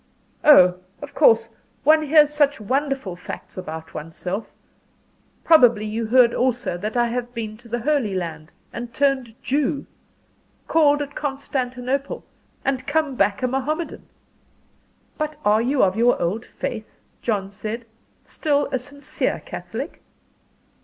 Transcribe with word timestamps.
Oh, 0.43 0.79
of 0.99 1.13
course. 1.13 1.47
One 1.83 2.01
hears 2.01 2.33
such 2.33 2.59
wonderful 2.59 3.15
facts 3.15 3.55
about 3.55 3.93
oneself. 3.93 4.47
Probably 5.43 5.85
you 5.85 6.07
heard 6.07 6.33
also 6.33 6.75
that 6.75 6.97
I 6.97 7.05
have 7.09 7.35
been 7.35 7.55
to 7.57 7.67
the 7.69 7.81
Holy 7.81 8.15
Land, 8.15 8.51
and 8.73 8.91
turned 8.95 9.35
Jew 9.43 9.85
called 10.67 11.03
at 11.03 11.13
Constantinople, 11.13 12.25
and 12.65 12.87
come 12.87 13.13
back 13.15 13.43
a 13.43 13.47
Mohammedan." 13.47 14.07
"But 15.19 15.35
are 15.45 15.61
you 15.61 15.83
of 15.83 15.95
your 15.95 16.19
old 16.19 16.47
faith?" 16.47 16.95
John 17.21 17.51
said. 17.51 17.85
"Still 18.25 18.69
a 18.71 18.79
sincere 18.79 19.43
Catholic?" 19.45 20.01